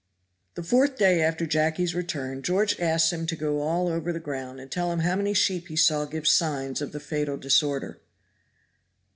[0.55, 4.59] The fourth day after Jacky's return George asked him to go all over the ground
[4.59, 8.01] and tell him how many sheep he saw give signs of the fatal disorder.